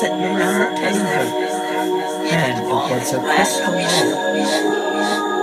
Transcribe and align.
blessed 0.00 0.12
name 0.12 0.20
the 0.22 0.28
Lord, 0.28 0.78
and 2.30 2.64
because 2.64 3.14
of 3.14 3.22
Christ's 3.22 3.60
name. 3.68 5.37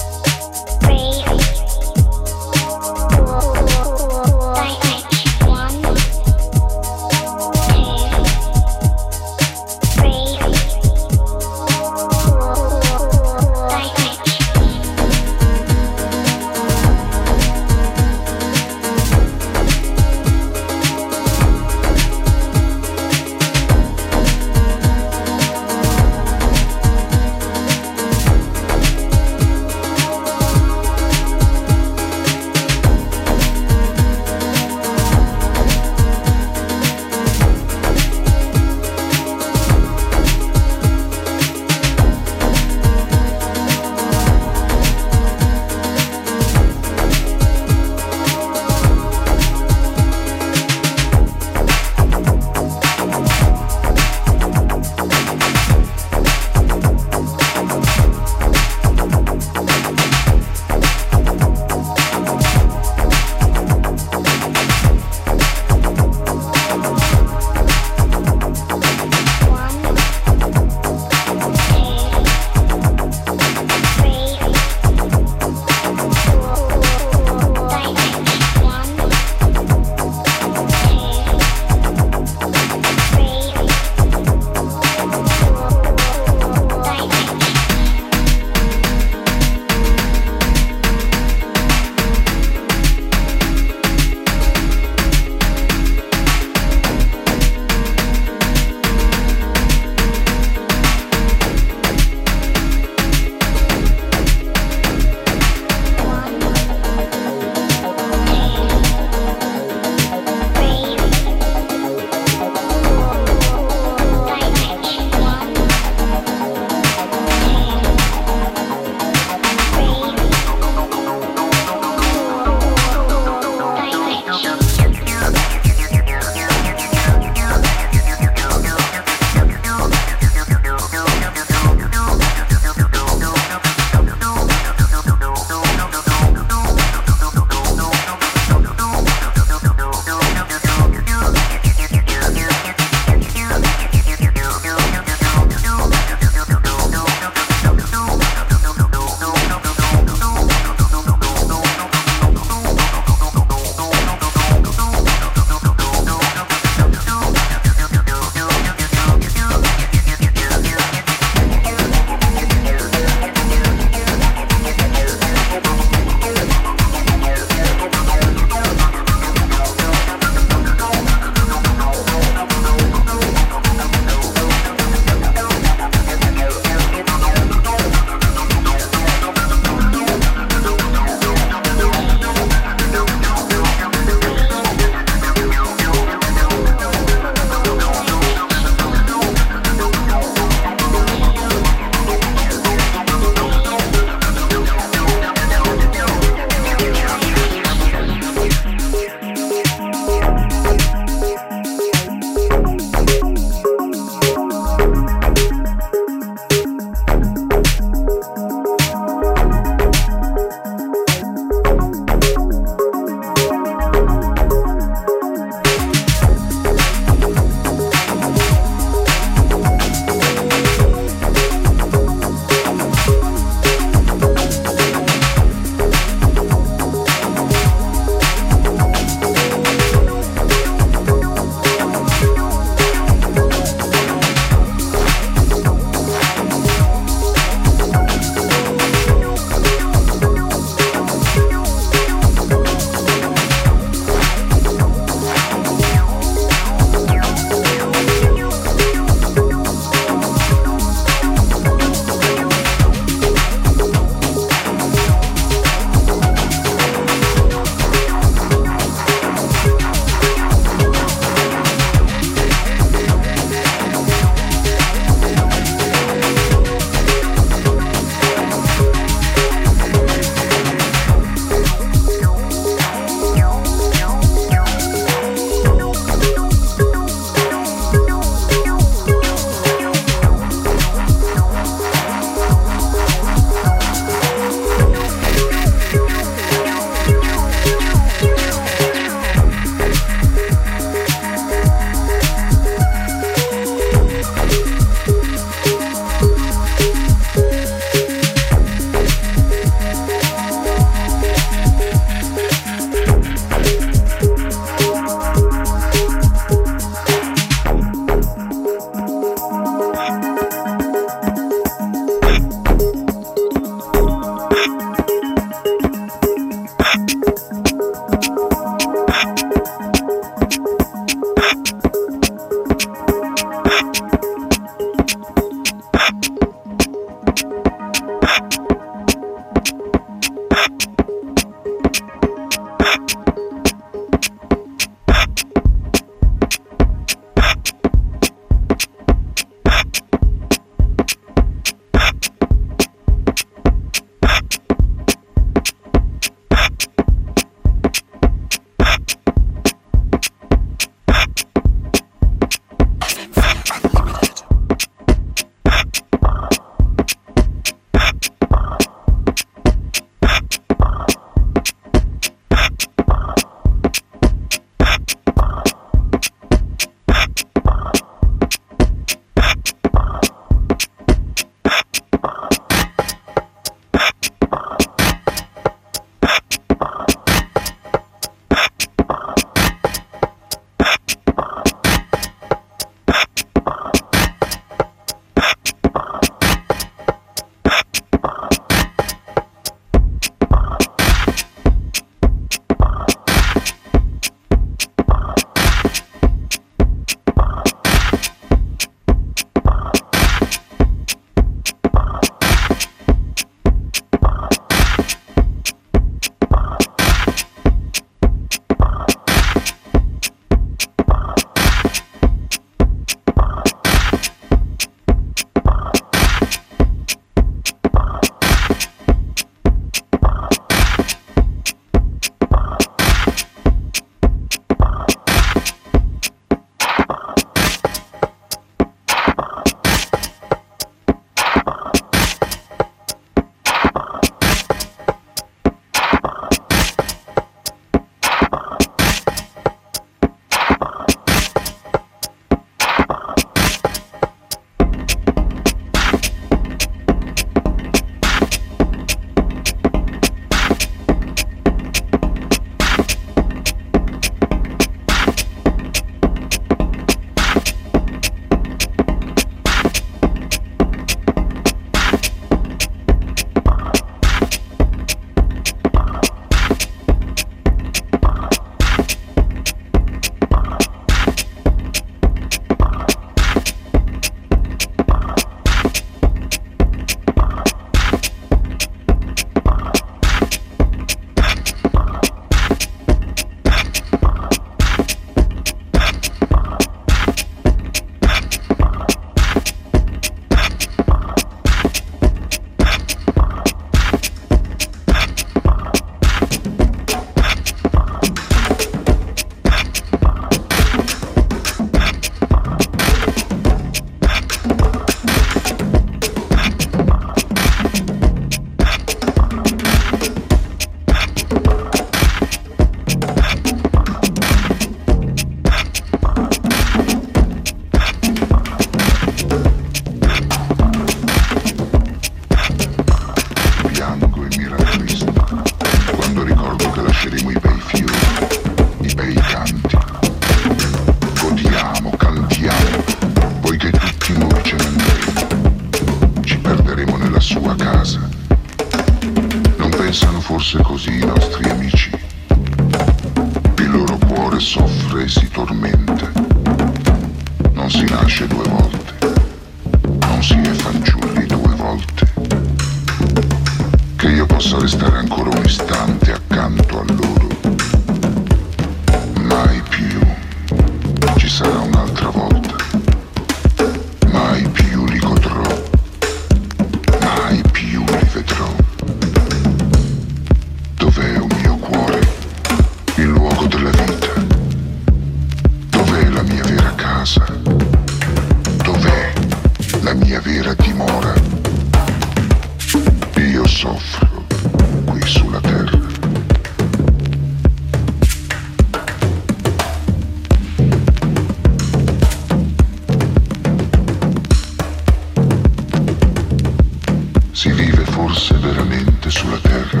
Si 597.58 597.72
vive 597.72 598.04
forse 598.04 598.54
veramente 598.58 599.28
sulla 599.30 599.58
Terra? 599.58 600.00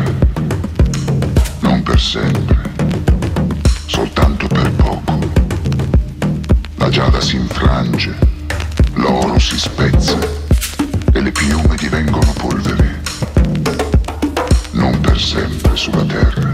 Non 1.58 1.82
per 1.82 1.98
sempre, 1.98 2.56
soltanto 3.86 4.46
per 4.46 4.70
poco. 4.74 5.18
La 6.76 6.88
giada 6.88 7.20
si 7.20 7.34
infrange, 7.34 8.16
l'oro 8.94 9.40
si 9.40 9.58
spezza 9.58 10.16
e 11.12 11.20
le 11.20 11.32
piume 11.32 11.74
divengono 11.74 12.32
polvere. 12.34 13.02
Non 14.74 15.00
per 15.00 15.18
sempre 15.20 15.74
sulla 15.74 16.04
Terra. 16.04 16.47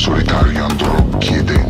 solitario 0.00 0.64
andrò 0.64 1.18
chiedendo 1.18 1.69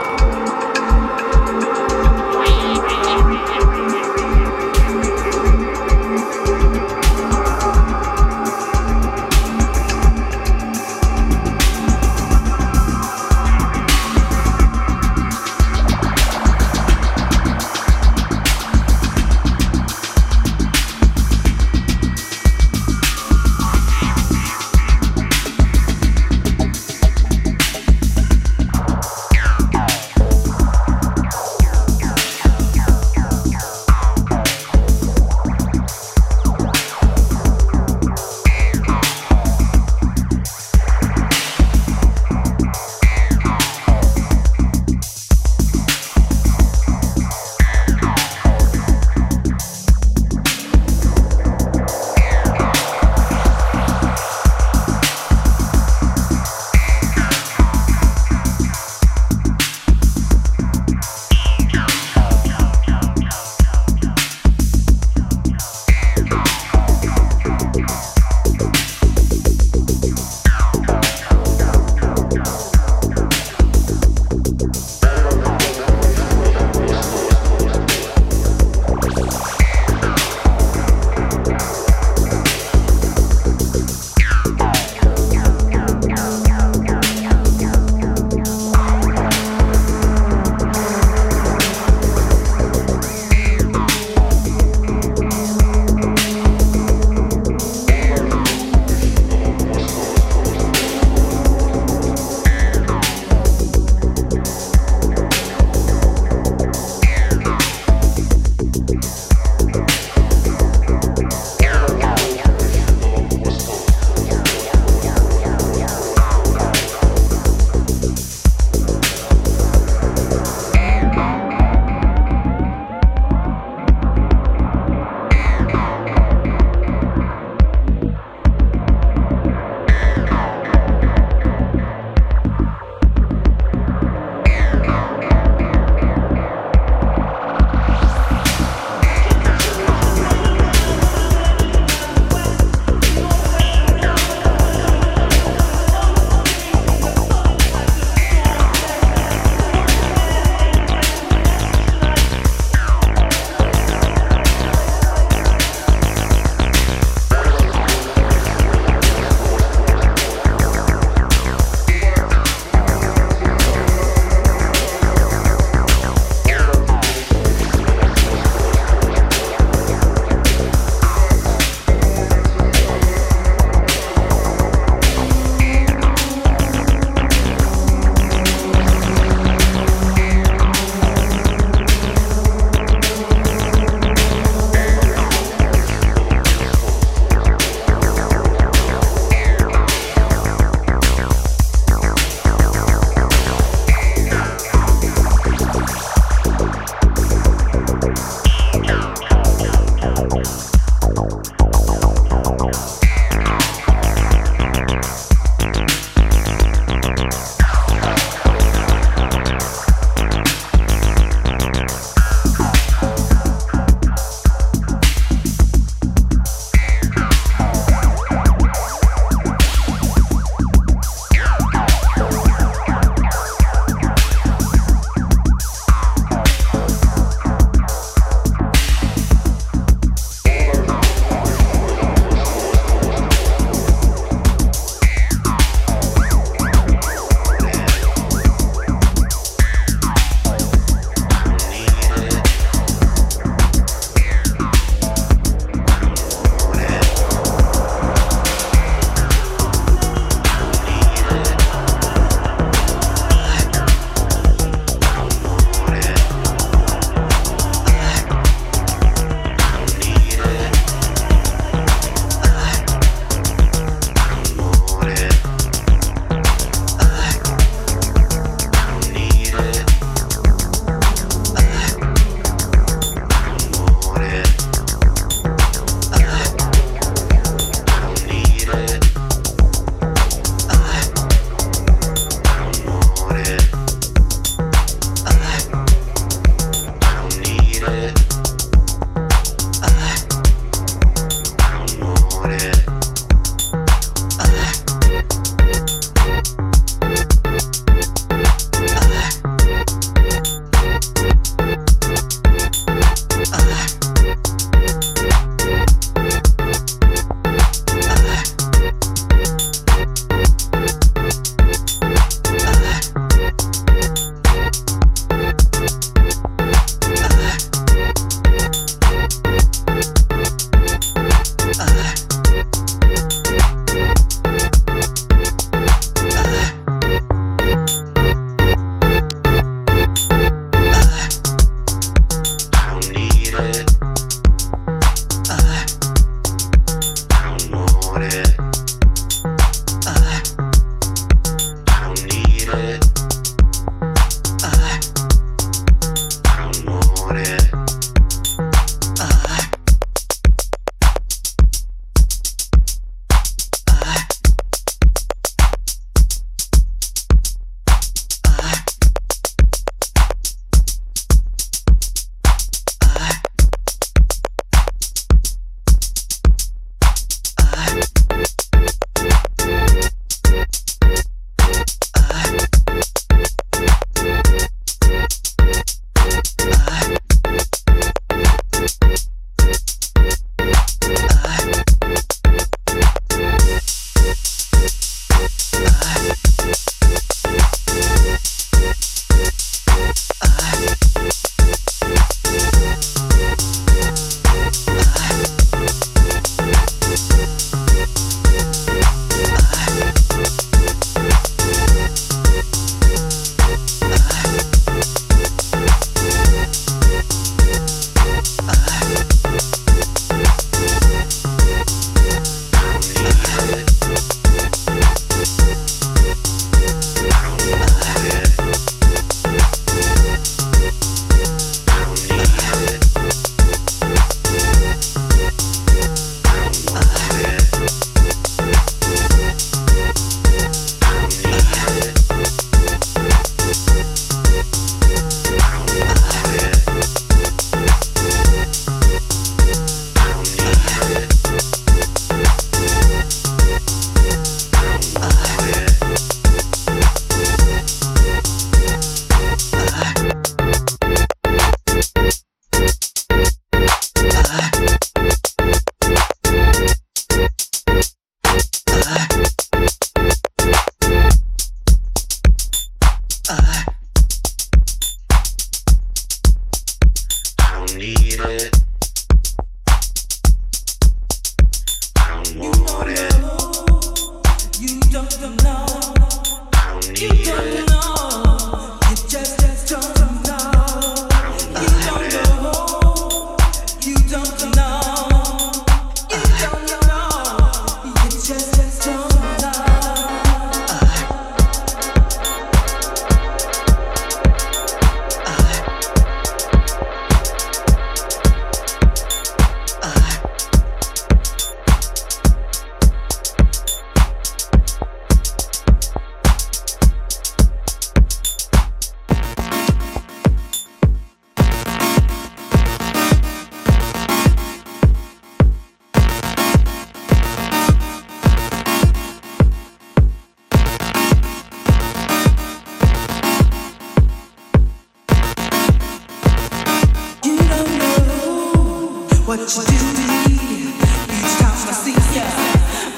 what 529.51 529.59
you 529.59 529.83
do 529.83 529.97
to 529.99 530.23
me. 530.31 530.95
Each 531.27 531.55
time 531.59 531.75
I 531.83 531.91
see 531.91 532.15
ya, 532.31 532.47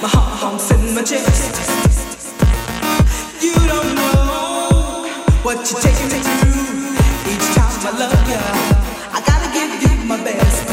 my 0.01 0.09
heart 0.09 0.41
bumps 0.41 0.71
in 0.71 0.95
my 0.95 1.03
chest. 1.03 1.53
You 3.39 3.53
don't 3.53 3.93
know 3.93 5.13
what 5.45 5.61
you're 5.69 5.79
taking 5.79 6.09
me 6.09 6.19
through. 6.25 6.89
Each 7.29 7.47
time 7.53 7.85
I 7.85 7.91
love 8.01 8.25
ya, 8.33 8.41
I 9.13 9.21
gotta 9.29 9.49
give 9.53 9.73
you 9.83 9.93
my 10.09 10.17
best. 10.25 10.65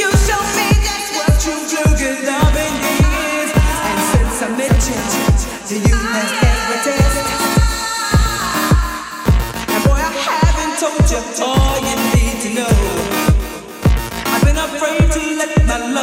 You 0.00 0.08
show 0.24 0.40
me 0.56 0.68
just 0.80 1.08
what 1.16 1.36
true, 1.44 1.92
good 2.00 2.24
loving 2.24 2.76
is. 2.96 3.50
And 3.88 4.00
since 4.08 4.40
I 4.40 4.48
to 5.68 5.76
you 5.76 6.45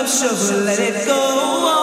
shovel, 0.08 0.66
let 0.66 0.80
it 0.80 1.06
go. 1.06 1.14
on. 1.14 1.83